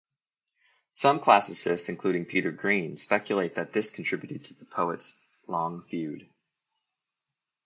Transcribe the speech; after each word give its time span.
Some 0.93 1.19
classicists, 1.19 1.87
including 1.87 2.25
Peter 2.25 2.49
Green, 2.49 2.97
speculate 2.97 3.53
that 3.53 3.71
this 3.71 3.91
contributed 3.91 4.43
to 4.45 4.55
the 4.55 4.65
poets' 4.65 5.21
long 5.45 5.83
feud. 5.83 6.27